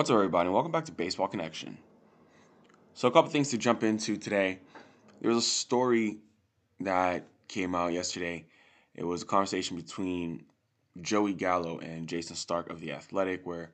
What's 0.00 0.08
up, 0.08 0.14
everybody? 0.14 0.48
Welcome 0.48 0.72
back 0.72 0.86
to 0.86 0.92
Baseball 0.92 1.28
Connection. 1.28 1.76
So, 2.94 3.06
a 3.06 3.10
couple 3.10 3.30
things 3.30 3.50
to 3.50 3.58
jump 3.58 3.82
into 3.82 4.16
today. 4.16 4.60
There 5.20 5.28
was 5.30 5.44
a 5.44 5.46
story 5.46 6.20
that 6.80 7.26
came 7.48 7.74
out 7.74 7.92
yesterday. 7.92 8.46
It 8.94 9.04
was 9.04 9.20
a 9.20 9.26
conversation 9.26 9.76
between 9.76 10.46
Joey 11.02 11.34
Gallo 11.34 11.80
and 11.80 12.08
Jayson 12.08 12.34
Stark 12.34 12.70
of 12.70 12.80
The 12.80 12.92
Athletic, 12.92 13.44
where 13.44 13.72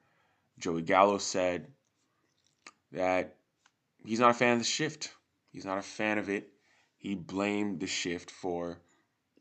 Joey 0.59 0.83
Gallo 0.83 1.19
said 1.19 1.69
that 2.91 3.37
he's 4.05 4.19
not 4.19 4.31
a 4.31 4.35
fan 4.35 4.55
of 4.55 4.59
the 4.59 4.65
shift. 4.65 5.13
He's 5.53 5.65
not 5.65 5.79
a 5.79 5.83
fan 5.83 6.19
of 6.19 6.29
it. 6.29 6.49
He 6.99 7.15
blamed 7.15 7.79
the 7.79 7.87
shift 7.87 8.33
for 8.33 8.81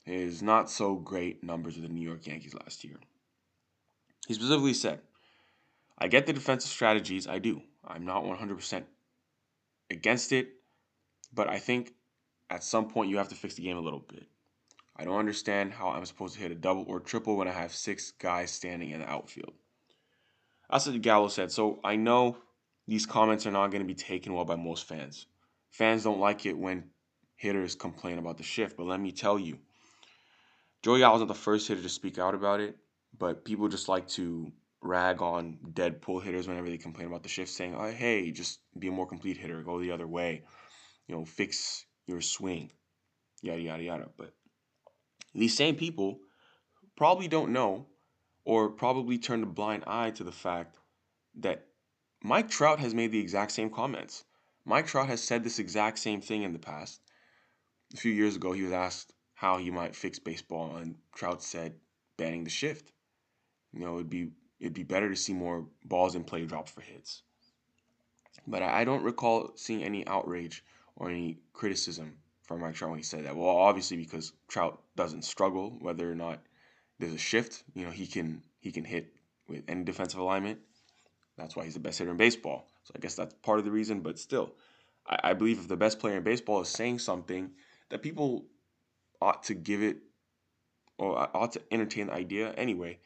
his 0.03 0.43
not 0.43 0.69
so 0.69 0.93
great 0.93 1.43
numbers 1.43 1.77
with 1.77 1.87
the 1.87 1.91
New 1.91 2.07
York 2.07 2.27
Yankees 2.27 2.53
last 2.53 2.83
year. 2.83 2.97
He 4.27 4.35
specifically 4.35 4.75
said, 4.75 4.99
I 5.97 6.07
get 6.07 6.25
the 6.25 6.33
defensive 6.33 6.71
strategies. 6.71 7.27
I 7.27 7.39
do. 7.39 7.61
I'm 7.85 8.05
not 8.05 8.23
100% 8.23 8.83
against 9.89 10.31
it, 10.31 10.49
but 11.33 11.47
I 11.49 11.59
think 11.59 11.93
at 12.49 12.63
some 12.63 12.89
point 12.89 13.09
you 13.09 13.17
have 13.17 13.29
to 13.29 13.35
fix 13.35 13.55
the 13.55 13.63
game 13.63 13.77
a 13.77 13.81
little 13.81 13.99
bit. 13.99 14.25
I 14.97 15.03
don't 15.03 15.19
understand 15.19 15.73
how 15.73 15.89
I'm 15.89 16.05
supposed 16.05 16.35
to 16.35 16.39
hit 16.39 16.51
a 16.51 16.55
double 16.55 16.85
or 16.87 16.99
triple 16.99 17.35
when 17.35 17.47
I 17.47 17.51
have 17.51 17.73
six 17.73 18.11
guys 18.11 18.51
standing 18.51 18.91
in 18.91 19.01
the 19.01 19.09
outfield. 19.09 19.53
That's 20.69 20.87
what 20.87 21.01
Gallo 21.01 21.27
said. 21.27 21.51
So 21.51 21.79
I 21.83 21.95
know 21.95 22.37
these 22.87 23.05
comments 23.05 23.45
are 23.45 23.51
not 23.51 23.71
going 23.71 23.81
to 23.81 23.87
be 23.87 23.95
taken 23.95 24.33
well 24.33 24.45
by 24.45 24.55
most 24.55 24.87
fans. 24.87 25.27
Fans 25.69 26.03
don't 26.03 26.19
like 26.19 26.45
it 26.45 26.57
when 26.57 26.85
hitters 27.35 27.75
complain 27.75 28.17
about 28.17 28.37
the 28.37 28.43
shift, 28.43 28.77
but 28.77 28.85
let 28.85 28.99
me 28.99 29.11
tell 29.11 29.37
you, 29.37 29.59
Joey 30.81 30.99
Gallo 30.99 31.13
wasn't 31.13 31.27
the 31.27 31.33
first 31.33 31.67
hitter 31.67 31.81
to 31.81 31.89
speak 31.89 32.17
out 32.17 32.35
about 32.35 32.61
it, 32.61 32.77
but 33.17 33.43
people 33.43 33.67
just 33.67 33.89
like 33.89 34.07
to 34.09 34.51
rag 34.85 35.21
on 35.21 35.57
dead 35.73 36.01
pull 36.01 36.19
hitters 36.19 36.47
whenever 36.47 36.69
they 36.69 36.77
complain 36.77 37.07
about 37.07 37.23
the 37.23 37.29
shift, 37.29 37.51
saying, 37.51 37.75
oh, 37.75 37.91
hey, 37.91 38.31
just 38.31 38.59
be 38.77 38.87
a 38.87 38.91
more 38.91 39.07
complete 39.07 39.37
hitter, 39.37 39.61
go 39.63 39.79
the 39.79 39.91
other 39.91 40.07
way, 40.07 40.43
you 41.07 41.15
know, 41.15 41.25
fix 41.25 41.85
your 42.05 42.21
swing, 42.21 42.71
yada, 43.41 43.61
yada, 43.61 43.83
yada. 43.83 44.09
But 44.17 44.33
these 45.33 45.55
same 45.55 45.75
people 45.75 46.19
probably 46.95 47.27
don't 47.27 47.51
know 47.51 47.87
or 48.45 48.69
probably 48.69 49.17
turn 49.17 49.43
a 49.43 49.47
blind 49.47 49.83
eye 49.87 50.11
to 50.11 50.23
the 50.23 50.31
fact 50.31 50.77
that 51.39 51.67
Mike 52.23 52.49
Trout 52.49 52.79
has 52.79 52.93
made 52.93 53.11
the 53.11 53.19
exact 53.19 53.51
same 53.51 53.69
comments. 53.69 54.23
Mike 54.65 54.87
Trout 54.87 55.07
has 55.07 55.21
said 55.21 55.43
this 55.43 55.59
exact 55.59 55.99
same 55.99 56.21
thing 56.21 56.43
in 56.43 56.53
the 56.53 56.59
past. 56.59 57.01
A 57.93 57.97
few 57.97 58.11
years 58.11 58.35
ago, 58.35 58.51
he 58.51 58.63
was 58.63 58.71
asked 58.71 59.13
how 59.33 59.57
he 59.57 59.69
might 59.69 59.95
fix 59.95 60.17
baseball, 60.17 60.77
and 60.77 60.95
Trout 61.13 61.43
said 61.43 61.75
banning 62.17 62.43
the 62.43 62.49
shift. 62.49 62.91
You 63.73 63.81
know, 63.81 63.95
it'd 63.95 64.09
be 64.09 64.31
it'd 64.59 64.73
be 64.73 64.83
better 64.83 65.09
to 65.09 65.15
see 65.15 65.33
more 65.33 65.65
balls 65.83 66.15
in 66.15 66.23
play 66.23 66.45
drop 66.45 66.69
for 66.69 66.81
hits. 66.81 67.23
But 68.47 68.61
I 68.61 68.83
don't 68.83 69.03
recall 69.03 69.51
seeing 69.55 69.83
any 69.83 70.05
outrage 70.07 70.63
or 70.95 71.09
any 71.09 71.39
criticism 71.53 72.17
from 72.43 72.61
Mike 72.61 72.75
Trout 72.75 72.91
when 72.91 72.99
he 72.99 73.03
said 73.03 73.25
that. 73.25 73.35
Well, 73.35 73.49
obviously 73.49 73.97
because 73.97 74.33
Trout 74.47 74.81
doesn't 74.95 75.23
struggle 75.23 75.77
whether 75.79 76.09
or 76.09 76.15
not 76.15 76.41
there's 76.99 77.13
a 77.13 77.17
shift. 77.17 77.63
You 77.73 77.85
know, 77.85 77.91
he 77.91 78.07
can 78.07 78.41
he 78.59 78.71
can 78.71 78.83
hit 78.83 79.13
with 79.47 79.63
any 79.67 79.83
defensive 79.83 80.19
alignment. 80.19 80.59
That's 81.37 81.55
why 81.55 81.65
he's 81.65 81.73
the 81.73 81.79
best 81.79 81.99
hitter 81.99 82.11
in 82.11 82.17
baseball. 82.17 82.67
So 82.83 82.93
I 82.95 82.99
guess 82.99 83.15
that's 83.15 83.33
part 83.35 83.59
of 83.59 83.65
the 83.65 83.71
reason. 83.71 84.01
But 84.01 84.19
still, 84.19 84.53
I, 85.07 85.31
I 85.31 85.33
believe 85.33 85.59
if 85.59 85.67
the 85.67 85.77
best 85.77 85.99
player 85.99 86.17
in 86.17 86.23
baseball 86.23 86.61
is 86.61 86.69
saying 86.69 86.99
something, 86.99 87.51
that 87.89 88.01
people 88.01 88.45
ought 89.21 89.43
to 89.43 89.53
give 89.53 89.81
it 89.81 89.97
or 90.97 91.17
ought 91.35 91.51
to 91.53 91.61
entertain 91.71 92.07
the 92.07 92.13
idea 92.13 92.51
anyway. 92.53 92.99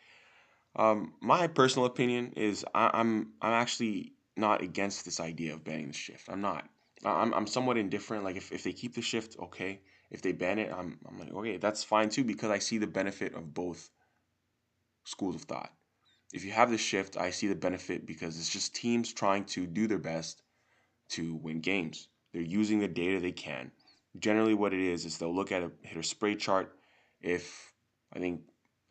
Um, 0.76 1.14
my 1.22 1.48
personal 1.48 1.86
opinion 1.86 2.34
is 2.36 2.66
I, 2.74 2.92
I'm 2.94 3.34
I'm 3.42 3.54
actually 3.54 4.14
not 4.38 4.62
against 4.62 5.06
this 5.06 5.20
idea 5.20 5.54
of 5.54 5.64
banning 5.64 5.88
the 5.88 5.94
shift. 5.94 6.30
I'm 6.30 6.42
not. 6.42 6.70
I'm 7.04 7.34
I'm 7.34 7.48
somewhat 7.48 7.78
indifferent. 7.78 8.24
Like 8.24 8.36
if, 8.36 8.52
if 8.52 8.64
they 8.64 8.74
keep 8.74 8.96
the 8.96 9.02
shift, 9.02 9.38
okay. 9.40 9.82
If 10.12 10.22
they 10.22 10.32
ban 10.32 10.60
it, 10.60 10.72
I'm 10.72 11.00
I'm 11.08 11.20
like 11.20 11.34
okay, 11.34 11.58
that's 11.58 11.84
fine 11.84 12.10
too 12.10 12.24
because 12.24 12.50
I 12.50 12.60
see 12.60 12.78
the 12.78 12.88
benefit 12.88 13.34
of 13.36 13.54
both 13.54 13.90
schools 15.04 15.36
of 15.36 15.42
thought. 15.44 15.72
If 16.32 16.46
you 16.46 16.52
have 16.52 16.70
the 16.70 16.78
shift, 16.78 17.18
I 17.18 17.32
see 17.32 17.48
the 17.48 17.56
benefit 17.56 18.06
because 18.06 18.38
it's 18.38 18.50
just 18.50 18.76
teams 18.76 19.12
trying 19.12 19.46
to 19.46 19.66
do 19.66 19.88
their 19.88 19.98
best 19.98 20.44
to 21.10 21.36
win 21.36 21.60
games. 21.60 22.08
They're 22.32 22.42
using 22.42 22.80
the 22.80 22.88
data 22.88 23.20
they 23.20 23.32
can. 23.32 23.72
Generally, 24.20 24.54
what 24.56 24.74
it 24.74 24.80
is 24.80 25.06
is 25.06 25.18
they'll 25.18 25.36
look 25.36 25.52
at 25.52 25.64
a 25.64 25.72
hitter 25.82 26.04
spray 26.04 26.36
chart. 26.36 26.76
If 27.22 27.74
I 28.14 28.20
think 28.20 28.42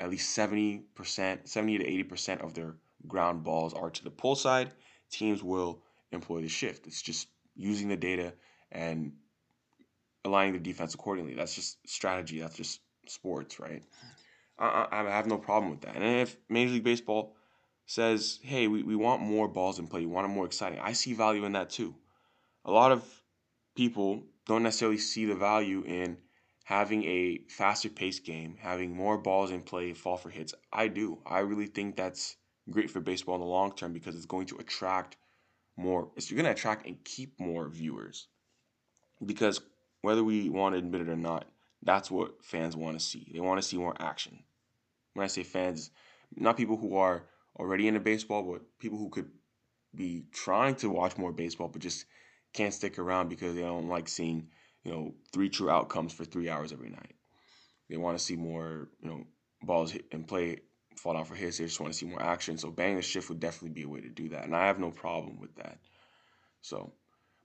at 0.00 0.10
least 0.10 0.36
70%, 0.36 1.48
70 1.48 1.78
to 1.78 2.04
80% 2.04 2.44
of 2.44 2.54
their 2.54 2.74
ground 3.06 3.44
balls 3.44 3.74
are 3.74 3.90
to 3.90 4.04
the 4.04 4.10
pull 4.10 4.34
side, 4.34 4.72
teams 5.10 5.42
will 5.42 5.82
employ 6.12 6.40
the 6.40 6.48
shift. 6.48 6.86
It's 6.86 7.02
just 7.02 7.28
using 7.56 7.88
the 7.88 7.96
data 7.96 8.32
and 8.70 9.12
aligning 10.24 10.54
the 10.54 10.60
defense 10.60 10.94
accordingly. 10.94 11.34
That's 11.34 11.54
just 11.54 11.78
strategy. 11.88 12.40
That's 12.40 12.56
just 12.56 12.80
sports, 13.06 13.58
right? 13.58 13.82
I, 14.58 14.86
I 14.90 15.02
have 15.04 15.26
no 15.26 15.38
problem 15.38 15.70
with 15.70 15.82
that. 15.82 15.94
And 15.94 16.04
if 16.04 16.36
Major 16.48 16.72
League 16.72 16.84
Baseball 16.84 17.36
says, 17.86 18.38
hey, 18.42 18.68
we, 18.68 18.82
we 18.82 18.96
want 18.96 19.22
more 19.22 19.48
balls 19.48 19.78
in 19.78 19.86
play, 19.86 20.00
we 20.00 20.06
want 20.06 20.26
it 20.26 20.34
more 20.34 20.44
exciting, 20.44 20.78
I 20.78 20.92
see 20.92 21.14
value 21.14 21.44
in 21.44 21.52
that 21.52 21.70
too. 21.70 21.94
A 22.64 22.70
lot 22.70 22.92
of 22.92 23.04
people 23.74 24.24
don't 24.46 24.62
necessarily 24.62 24.98
see 24.98 25.24
the 25.24 25.34
value 25.34 25.82
in 25.86 26.18
having 26.68 27.02
a 27.04 27.40
faster 27.48 27.88
paced 27.88 28.26
game, 28.26 28.54
having 28.60 28.94
more 28.94 29.16
balls 29.16 29.50
in 29.50 29.62
play, 29.62 29.94
fall 29.94 30.18
for 30.18 30.28
hits. 30.28 30.52
I 30.70 30.88
do. 30.88 31.18
I 31.24 31.38
really 31.38 31.64
think 31.64 31.96
that's 31.96 32.36
great 32.70 32.90
for 32.90 33.00
baseball 33.00 33.36
in 33.36 33.40
the 33.40 33.46
long 33.46 33.74
term 33.74 33.94
because 33.94 34.14
it's 34.14 34.26
going 34.26 34.48
to 34.48 34.58
attract 34.58 35.16
more. 35.78 36.10
It's 36.14 36.30
going 36.30 36.44
to 36.44 36.50
attract 36.50 36.86
and 36.86 37.02
keep 37.04 37.40
more 37.40 37.70
viewers. 37.70 38.28
Because 39.24 39.62
whether 40.02 40.22
we 40.22 40.50
want 40.50 40.74
to 40.74 40.78
admit 40.80 41.00
it 41.00 41.08
or 41.08 41.16
not, 41.16 41.46
that's 41.82 42.10
what 42.10 42.44
fans 42.44 42.76
want 42.76 42.98
to 42.98 43.04
see. 43.04 43.30
They 43.32 43.40
want 43.40 43.62
to 43.62 43.66
see 43.66 43.78
more 43.78 43.94
action. 43.98 44.38
When 45.14 45.24
I 45.24 45.28
say 45.28 45.44
fans, 45.44 45.90
not 46.36 46.58
people 46.58 46.76
who 46.76 46.98
are 46.98 47.22
already 47.58 47.88
into 47.88 48.00
baseball, 48.00 48.42
but 48.42 48.60
people 48.78 48.98
who 48.98 49.08
could 49.08 49.30
be 49.94 50.26
trying 50.32 50.74
to 50.74 50.90
watch 50.90 51.16
more 51.16 51.32
baseball 51.32 51.68
but 51.68 51.80
just 51.80 52.04
can't 52.52 52.74
stick 52.74 52.98
around 52.98 53.30
because 53.30 53.54
they 53.54 53.62
don't 53.62 53.88
like 53.88 54.06
seeing 54.06 54.48
you 54.88 54.94
know, 54.94 55.14
three 55.32 55.50
true 55.50 55.68
outcomes 55.68 56.14
for 56.14 56.24
three 56.24 56.48
hours 56.48 56.72
every 56.72 56.88
night. 56.88 57.14
They 57.90 57.98
want 57.98 58.18
to 58.18 58.24
see 58.24 58.36
more, 58.36 58.88
you 59.02 59.10
know, 59.10 59.26
balls 59.62 59.92
hit 59.92 60.06
and 60.12 60.26
play 60.26 60.60
fall 60.96 61.12
down 61.12 61.26
for 61.26 61.34
hits. 61.34 61.58
They 61.58 61.64
just 61.64 61.78
want 61.78 61.92
to 61.92 61.98
see 61.98 62.06
more 62.06 62.22
action. 62.22 62.56
So 62.56 62.70
banging 62.70 62.96
the 62.96 63.02
shift 63.02 63.28
would 63.28 63.38
definitely 63.38 63.74
be 63.74 63.82
a 63.82 63.88
way 63.88 64.00
to 64.00 64.08
do 64.08 64.30
that. 64.30 64.44
And 64.44 64.56
I 64.56 64.66
have 64.66 64.78
no 64.78 64.90
problem 64.90 65.38
with 65.38 65.54
that. 65.56 65.78
So, 66.62 66.90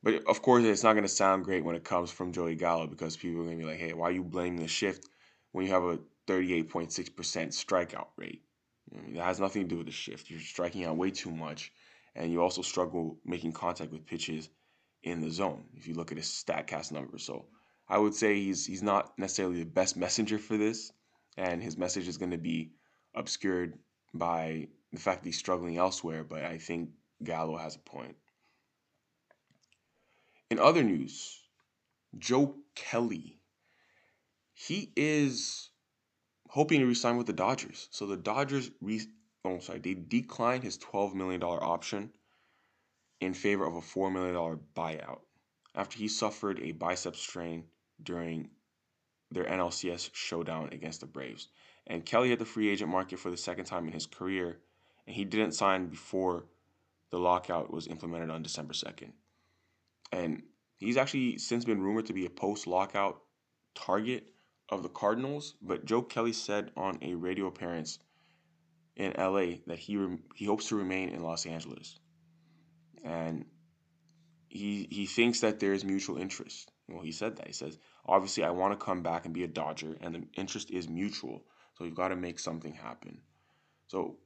but 0.01 0.25
of 0.25 0.41
course, 0.41 0.63
it's 0.63 0.83
not 0.83 0.93
going 0.93 1.03
to 1.03 1.09
sound 1.09 1.43
great 1.43 1.65
when 1.65 1.75
it 1.75 1.83
comes 1.83 2.11
from 2.11 2.31
Joey 2.31 2.55
Gallo 2.55 2.87
because 2.87 3.17
people 3.17 3.41
are 3.41 3.45
going 3.45 3.59
to 3.59 3.63
be 3.65 3.69
like, 3.69 3.79
hey, 3.79 3.93
why 3.93 4.07
are 4.07 4.11
you 4.11 4.23
blaming 4.23 4.61
the 4.61 4.67
shift 4.69 5.05
when 5.51 5.65
you 5.65 5.71
have 5.73 5.83
a 5.83 5.99
38.6% 6.27 6.89
strikeout 6.89 8.07
rate? 8.15 8.41
Know, 8.89 9.01
that 9.15 9.25
has 9.25 9.39
nothing 9.41 9.63
to 9.63 9.67
do 9.67 9.77
with 9.77 9.87
the 9.87 9.91
shift. 9.91 10.29
You're 10.29 10.39
striking 10.39 10.85
out 10.85 10.95
way 10.95 11.11
too 11.11 11.31
much. 11.31 11.73
And 12.15 12.31
you 12.31 12.41
also 12.41 12.61
struggle 12.61 13.17
making 13.25 13.51
contact 13.51 13.91
with 13.91 14.05
pitches 14.05 14.49
in 15.03 15.21
the 15.21 15.29
zone 15.29 15.65
if 15.75 15.87
you 15.87 15.93
look 15.93 16.11
at 16.11 16.17
his 16.17 16.27
statcast 16.27 16.91
numbers. 16.91 17.23
So 17.23 17.45
I 17.87 17.97
would 17.97 18.15
say 18.15 18.35
he's 18.35 18.65
he's 18.65 18.83
not 18.83 19.17
necessarily 19.19 19.59
the 19.59 19.69
best 19.69 19.97
messenger 19.97 20.39
for 20.39 20.57
this, 20.57 20.91
and 21.37 21.61
his 21.61 21.77
message 21.77 22.07
is 22.07 22.17
going 22.17 22.31
to 22.31 22.37
be 22.37 22.71
obscured 23.13 23.77
by 24.13 24.67
the 24.91 24.99
fact 24.99 25.23
that 25.23 25.29
he's 25.29 25.37
struggling 25.37 25.77
elsewhere. 25.77 26.23
But 26.23 26.43
I 26.43 26.57
think 26.57 26.89
Gallo 27.23 27.57
has 27.57 27.75
a 27.75 27.79
point. 27.79 28.15
In 30.49 30.59
other 30.59 30.83
news, 30.83 31.39
Joe 32.17 32.55
Kelly, 32.75 33.39
he 34.53 34.91
is 34.95 35.69
hoping 36.47 36.79
to 36.79 36.85
resign 36.85 37.17
with 37.17 37.27
the 37.27 37.33
Dodgers. 37.33 37.87
So 37.91 38.05
the 38.05 38.17
Dodgers, 38.17 38.69
re- 38.81 39.01
oh 39.43 39.59
sorry, 39.59 39.79
they 39.79 39.95
declined 39.95 40.63
his 40.63 40.77
twelve 40.77 41.13
million 41.15 41.41
dollar 41.41 41.61
option 41.61 42.11
in 43.23 43.33
favor 43.33 43.65
of 43.65 43.75
a 43.75 43.81
$4 43.81 44.11
million 44.11 44.59
buyout 44.75 45.19
after 45.75 45.97
he 45.97 46.07
suffered 46.07 46.59
a 46.59 46.71
bicep 46.71 47.15
strain 47.15 47.65
during 48.01 48.49
their 49.31 49.45
NLCS 49.45 50.09
showdown 50.13 50.69
against 50.71 50.99
the 50.99 51.05
Braves. 51.05 51.47
And 51.87 52.05
Kelly 52.05 52.29
hit 52.29 52.39
the 52.39 52.45
free 52.45 52.69
agent 52.69 52.91
market 52.91 53.19
for 53.19 53.31
the 53.31 53.37
second 53.37 53.65
time 53.65 53.87
in 53.87 53.93
his 53.93 54.05
career, 54.05 54.59
and 55.07 55.15
he 55.15 55.25
didn't 55.25 55.53
sign 55.53 55.87
before 55.87 56.45
the 57.09 57.19
lockout 57.19 57.71
was 57.71 57.87
implemented 57.87 58.29
on 58.29 58.43
December 58.43 58.73
2nd. 58.73 59.11
And 60.11 60.43
he's 60.77 60.97
actually 60.97 61.37
since 61.37 61.65
been 61.65 61.81
rumored 61.81 62.05
to 62.07 62.13
be 62.13 62.25
a 62.25 62.29
post 62.29 62.67
lockout 62.67 63.21
target 63.75 64.29
of 64.69 64.83
the 64.83 64.89
Cardinals, 64.89 65.55
but 65.61 65.85
Joe 65.85 66.01
Kelly 66.01 66.33
said 66.33 66.71
on 66.77 66.99
a 67.01 67.15
radio 67.15 67.47
appearance 67.47 67.99
in 68.95 69.13
LA 69.17 69.57
that 69.65 69.79
he 69.79 69.99
he 70.35 70.45
hopes 70.45 70.67
to 70.67 70.75
remain 70.75 71.09
in 71.09 71.23
Los 71.23 71.45
Angeles 71.45 71.99
and 73.03 73.45
he 74.49 74.87
he 74.89 75.05
thinks 75.05 75.41
that 75.41 75.59
there 75.59 75.73
is 75.73 75.83
mutual 75.83 76.17
interest. 76.17 76.71
Well, 76.87 77.03
he 77.03 77.11
said 77.11 77.37
that. 77.37 77.47
He 77.47 77.53
says, 77.53 77.77
obviously, 78.05 78.43
I 78.43 78.51
want 78.51 78.77
to 78.77 78.85
come 78.85 79.01
back 79.01 79.25
and 79.25 79.33
be 79.33 79.43
a 79.43 79.47
Dodger, 79.47 79.97
and 80.01 80.15
the 80.15 80.23
interest 80.35 80.71
is 80.71 80.87
mutual. 80.89 81.43
So 81.77 81.85
you've 81.85 81.95
got 81.95 82.09
to 82.09 82.15
make 82.15 82.39
something 82.39 82.73
happen. 82.73 83.21
So 83.87 84.17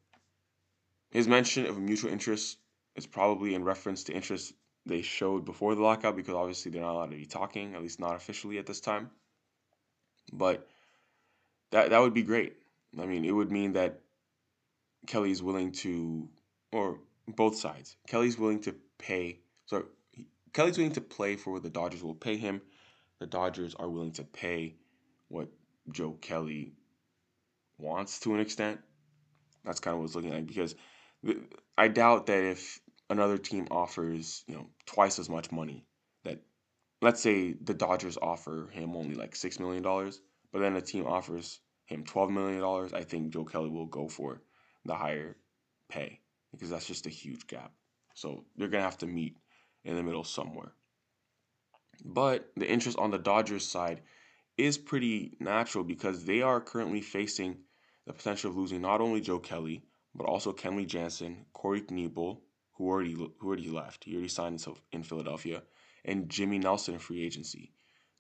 his 1.12 1.28
mention 1.28 1.66
of 1.66 1.80
mutual 1.80 2.12
interest 2.12 2.58
is 2.96 3.08
probably 3.08 3.56
in 3.56 3.64
reference 3.64 4.04
to 4.06 4.14
interest 4.14 4.54
they 4.86 5.02
showed 5.02 5.46
before 5.46 5.76
the 5.76 5.82
lockout 5.82 6.16
because 6.16 6.34
obviously 6.34 6.72
they're 6.72 6.82
not 6.82 6.94
allowed 6.94 7.12
to 7.12 7.18
be 7.18 7.26
talking, 7.26 7.76
at 7.76 7.82
least 7.82 8.00
not 8.00 8.16
officially 8.16 8.58
at 8.58 8.66
this 8.66 8.82
time. 8.82 9.10
But 10.34 10.68
that 11.72 11.90
that 11.90 12.00
would 12.00 12.14
be 12.14 12.24
great. 12.24 12.56
I 13.00 13.06
mean, 13.06 13.26
it 13.26 13.32
would 13.32 13.52
mean 13.52 13.74
that 13.74 14.02
Kelly 15.06 15.32
is 15.32 15.44
willing 15.44 15.72
to, 15.74 16.28
or 16.72 17.00
both 17.28 17.58
sides. 17.58 17.96
Kelly's 18.08 18.38
willing 18.38 18.62
to 18.62 18.76
pay. 18.98 19.40
So 19.66 19.86
Kelly's 20.54 20.78
willing 20.78 20.94
to 20.94 21.02
play 21.02 21.36
for 21.36 21.54
what 21.54 21.64
the 21.64 21.70
Dodgers 21.70 22.04
will 22.04 22.16
pay 22.16 22.38
him. 22.38 22.62
The 23.20 23.26
Dodgers 23.26 23.76
are 23.76 23.90
willing 23.90 24.14
to 24.14 24.24
pay 24.24 24.76
what 25.28 25.50
Joe 25.92 26.12
Kelly 26.22 26.74
wants 27.78 28.20
to 28.22 28.34
an 28.34 28.40
extent. 28.40 28.80
That's 29.66 29.80
kind 29.80 29.94
of 29.94 30.00
what 30.00 30.06
it's 30.06 30.16
looking 30.16 30.34
like 30.34 30.48
because 30.48 30.76
I 31.78 31.90
doubt 31.90 32.28
that 32.28 32.44
if 32.44 32.80
another 33.10 33.38
team 33.38 33.68
offers, 33.72 34.44
you 34.48 34.56
know, 34.56 34.68
twice 34.86 35.20
as 35.20 35.30
much 35.30 35.52
money, 35.52 35.86
that 36.24 36.42
let's 37.02 37.22
say 37.22 37.54
the 37.54 37.74
Dodgers 37.74 38.18
offer 38.22 38.70
him 38.72 38.96
only 38.96 39.16
like 39.16 39.36
six 39.36 39.60
million 39.60 39.84
dollars, 39.84 40.22
but 40.54 40.60
then 40.60 40.76
a 40.76 40.82
team 40.82 41.06
offers 41.06 41.60
him 41.86 42.06
twelve 42.06 42.30
million 42.30 42.62
dollars, 42.62 42.94
I 42.94 43.04
think 43.04 43.34
Joe 43.34 43.46
Kelly 43.46 43.70
will 43.70 43.86
go 43.86 44.08
for 44.08 44.42
the 44.86 44.96
higher 44.96 45.36
pay 45.90 46.22
because 46.58 46.72
that's 46.72 46.88
just 46.88 47.06
a 47.06 47.12
huge 47.12 47.46
gap. 47.48 47.72
So 48.16 48.46
they're 48.56 48.68
gonna 48.68 48.84
have 48.84 48.98
to 49.00 49.08
meet 49.08 49.38
in 49.84 49.96
the 49.96 50.04
middle 50.04 50.24
somewhere. 50.24 50.74
But 52.04 52.52
the 52.56 52.68
interest 52.68 52.98
on 52.98 53.12
the 53.12 53.20
Dodgers 53.20 53.68
side 53.68 54.02
is 54.58 54.78
pretty 54.78 55.38
natural 55.40 55.84
because 55.84 56.26
they 56.26 56.42
are 56.42 56.60
currently 56.60 57.02
facing 57.02 57.60
the 58.06 58.14
potential 58.14 58.50
of 58.50 58.58
losing 58.58 58.82
not 58.82 59.02
only 59.02 59.22
Joe 59.22 59.40
Kelly, 59.40 59.84
but 60.16 60.26
also 60.26 60.52
Kenley 60.52 60.88
Jansen, 60.88 61.46
Corey 61.54 61.82
Knebel, 61.82 62.42
who 62.74 62.88
already 62.88 63.14
who 63.14 63.34
already 63.44 63.70
left. 63.70 64.04
He 64.04 64.14
already 64.14 64.30
signed 64.30 64.66
in 64.92 65.04
Philadelphia, 65.04 65.62
and 66.06 66.30
Jimmy 66.30 66.58
Nelson 66.58 66.96
in 66.96 67.00
free 67.00 67.24
agency. 67.24 67.72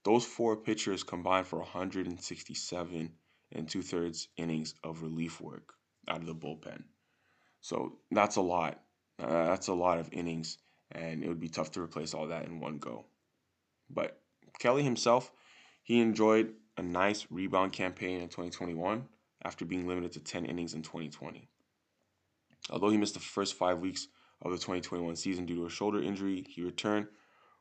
Those 0.04 0.26
four 0.26 0.58
pitchers 0.58 1.04
combined 1.04 1.48
for 1.48 1.60
167 1.60 3.14
and 3.52 3.70
two 3.70 3.82
thirds 3.82 4.28
innings 4.38 4.76
of 4.84 5.02
relief 5.02 5.42
work 5.42 5.74
out 6.08 6.22
of 6.22 6.26
the 6.26 6.36
bullpen. 6.36 6.84
So 7.68 7.98
that's 8.12 8.38
a 8.38 8.42
lot. 8.42 8.80
Uh, 9.22 9.48
that's 9.48 9.68
a 9.68 9.74
lot 9.74 9.98
of 9.98 10.08
innings, 10.14 10.58
and 10.90 11.22
it 11.22 11.28
would 11.28 11.42
be 11.42 11.50
tough 11.50 11.72
to 11.72 11.82
replace 11.82 12.14
all 12.14 12.28
that 12.28 12.46
in 12.46 12.62
one 12.62 12.78
go. 12.78 13.04
But 13.90 14.22
Kelly 14.58 14.84
himself, 14.84 15.30
he 15.84 16.00
enjoyed 16.00 16.54
a 16.78 16.82
nice 16.82 17.28
rebound 17.30 17.74
campaign 17.74 18.22
in 18.22 18.30
2021 18.30 19.06
after 19.44 19.66
being 19.66 19.86
limited 19.86 20.14
to 20.14 20.22
10 20.22 20.46
innings 20.46 20.76
in 20.76 20.82
2020. 20.82 21.50
Although 22.70 22.88
he 22.88 22.96
missed 22.96 23.16
the 23.16 23.20
first 23.20 23.56
five 23.56 23.80
weeks 23.80 24.08
of 24.42 24.52
the 24.52 24.58
2021 24.58 25.18
season 25.18 25.46
due 25.46 25.56
to 25.56 25.66
a 25.66 25.70
shoulder 25.70 26.02
injury, 26.02 26.46
he 26.48 26.62
returned 26.62 27.08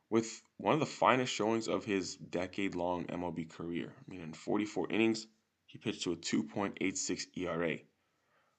with 0.09 0.41
one 0.55 0.73
of 0.73 0.79
the 0.79 0.85
finest 0.85 1.33
showings 1.33 1.67
of 1.67 1.83
his 1.83 2.15
decade 2.15 2.75
long 2.75 3.03
MLB 3.07 3.49
career. 3.49 3.91
I 3.99 4.09
mean, 4.09 4.21
in 4.21 4.31
44 4.31 4.89
innings, 4.89 5.27
he 5.65 5.77
pitched 5.77 6.03
to 6.03 6.13
a 6.13 6.15
2.86 6.15 7.25
ERA 7.35 7.79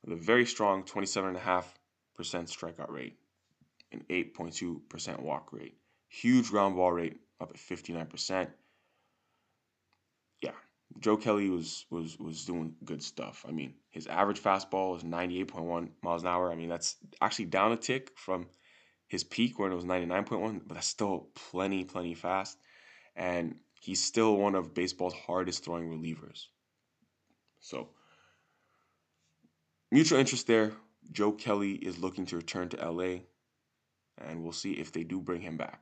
with 0.05 0.19
a 0.19 0.23
very 0.23 0.47
strong 0.47 0.85
27.5% 0.85 1.65
strikeout 2.17 2.91
rate 2.91 3.19
and 3.93 4.07
8.2% 4.09 5.21
walk 5.21 5.53
rate. 5.53 5.77
Huge 6.09 6.51
ground 6.51 6.77
ball 6.77 6.93
rate 6.93 7.19
up 7.41 7.51
at 7.51 7.57
59%. 7.57 8.49
Yeah, 10.43 10.51
Joe 11.01 11.17
Kelly 11.17 11.51
was 11.51 11.85
was 11.91 12.19
was 12.19 12.45
doing 12.45 12.75
good 12.85 13.03
stuff. 13.03 13.45
I 13.47 13.53
mean, 13.53 13.75
his 13.91 14.07
average 14.07 14.43
fastball 14.43 14.97
is 14.97 15.03
98.1 15.05 15.91
miles 16.03 16.23
an 16.23 16.29
hour. 16.29 16.51
I 16.51 16.55
mean, 16.55 16.69
that's 16.69 16.97
actually 17.21 17.47
down 17.47 17.73
a 17.73 17.77
tick 17.77 18.13
from 18.17 18.47
his 19.09 19.25
peak 19.25 19.59
when 19.59 19.73
it 19.73 19.75
was 19.75 19.85
99.1, 19.85 20.63
but 20.67 20.75
that's 20.75 20.87
still 20.87 21.29
plenty, 21.51 21.85
plenty 21.85 22.15
fast. 22.15 22.59
And 23.17 23.57
he's 23.81 24.03
still 24.03 24.37
one 24.37 24.55
of 24.55 24.75
baseball's 24.75 25.15
hardest 25.15 25.65
throwing 25.65 25.91
relievers. 25.91 26.47
So, 27.61 27.89
mutual 29.91 30.19
interest 30.19 30.47
there. 30.47 30.73
Joe 31.11 31.33
Kelly 31.33 31.73
is 31.73 31.99
looking 31.99 32.27
to 32.27 32.37
return 32.37 32.69
to 32.71 32.91
LA, 32.91 33.21
and 34.19 34.43
we'll 34.43 34.53
see 34.53 34.73
if 34.73 34.93
they 34.93 35.05
do 35.05 35.21
bring 35.21 35.41
him 35.41 35.57
back. 35.57 35.81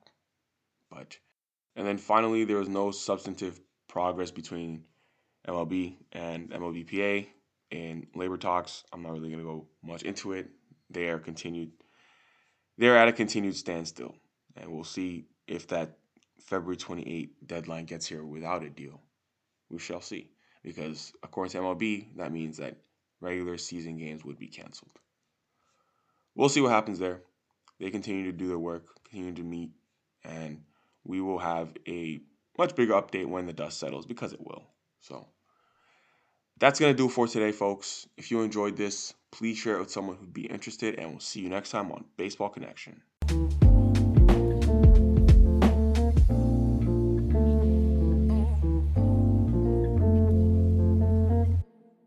But, 0.91 1.19
and 1.75 1.87
then 1.87 1.99
finally, 1.99 2.45
there 2.45 2.59
was 2.59 2.69
no 2.69 2.91
substantive 2.91 3.61
progress 3.89 4.31
between 4.31 4.85
MLB 5.49 5.97
and 6.13 6.51
MLBPA 6.51 7.27
in 7.71 8.07
labor 8.15 8.37
talks. 8.37 8.85
I'm 8.93 9.03
not 9.03 9.13
really 9.13 9.31
going 9.31 9.43
to 9.43 9.45
go 9.45 9.67
much 9.83 10.03
into 10.03 10.33
it. 10.33 10.49
They 10.91 11.09
are 11.09 11.19
continued. 11.19 11.73
They're 12.79 12.97
at 12.97 13.09
a 13.09 13.13
continued 13.13 13.57
standstill, 13.57 14.15
and 14.57 14.71
we'll 14.71 14.85
see 14.85 15.27
if 15.49 15.67
that 15.69 15.99
February 16.41 16.77
28 16.77 17.47
deadline 17.47 17.87
gets 17.87 18.07
here 18.07 18.25
without 18.25 18.63
a 18.63 18.71
deal. 18.71 19.01
We 19.71 19.79
shall 19.79 20.01
see 20.01 20.31
because 20.63 21.13
according 21.23 21.53
to 21.53 21.59
MLB, 21.59 22.17
that 22.17 22.33
means 22.33 22.57
that 22.59 22.77
regular 23.21 23.59
season 23.59 23.99
games 23.99 24.25
would 24.25 24.39
be 24.39 24.49
canceled. 24.49 24.99
We'll 26.35 26.49
see 26.49 26.61
what 26.61 26.73
happens 26.73 26.99
there. 26.99 27.23
They 27.81 27.91
continue 27.91 28.25
to 28.31 28.37
do 28.37 28.49
their 28.49 28.59
work, 28.59 28.87
continue 29.05 29.35
to 29.35 29.43
meet, 29.43 29.71
and 30.25 30.63
we 31.05 31.21
will 31.21 31.39
have 31.39 31.69
a 31.87 32.21
much 32.59 32.75
bigger 32.75 32.95
update 32.95 33.27
when 33.27 33.47
the 33.47 33.53
dust 33.53 33.79
settles 33.79 34.07
because 34.07 34.33
it 34.33 34.41
will. 34.41 34.65
So 35.01 35.27
that's 36.59 36.81
going 36.81 36.93
to 36.93 36.97
do 36.97 37.07
it 37.07 37.13
for 37.13 37.27
today, 37.27 37.53
folks. 37.53 38.07
If 38.17 38.31
you 38.31 38.43
enjoyed 38.43 38.77
this, 38.77 39.15
please 39.31 39.59
share 39.59 39.77
it 39.77 39.81
with 39.81 39.91
someone 39.91 40.17
who'd 40.17 40.33
be 40.33 40.47
interested, 40.47 40.99
and 40.99 41.11
we'll 41.11 41.21
see 41.21 41.41
you 41.41 41.49
next 41.49 41.71
time 41.71 41.93
on 41.93 42.05
Baseball 42.17 42.49
Connection. 42.49 43.03